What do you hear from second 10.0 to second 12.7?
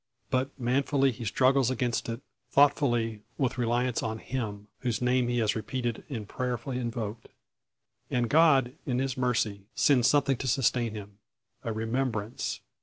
something to sustain him a remembrance.